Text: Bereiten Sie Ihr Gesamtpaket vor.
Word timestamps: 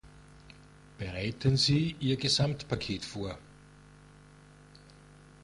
Bereiten 0.97 1.57
Sie 1.57 1.95
Ihr 1.99 2.17
Gesamtpaket 2.17 3.05
vor. 3.05 3.37